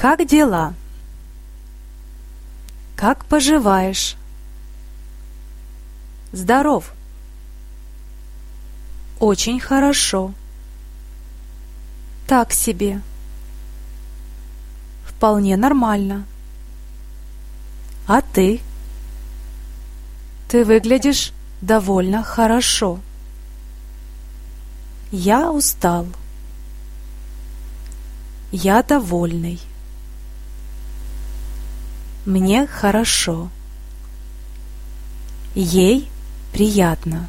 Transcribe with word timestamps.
Как 0.00 0.26
дела? 0.26 0.72
Как 2.96 3.26
поживаешь? 3.26 4.16
Здоров. 6.32 6.90
Очень 9.18 9.60
хорошо. 9.60 10.32
Так 12.26 12.54
себе. 12.54 13.02
Вполне 15.04 15.58
нормально. 15.58 16.24
А 18.06 18.22
ты? 18.22 18.62
Ты 20.48 20.64
выглядишь 20.64 21.34
довольно 21.60 22.22
хорошо. 22.22 23.00
Я 25.10 25.52
устал. 25.52 26.06
Я 28.50 28.82
довольный. 28.82 29.60
Мне 32.26 32.66
хорошо. 32.66 33.48
Ей 35.54 36.08
приятно. 36.52 37.28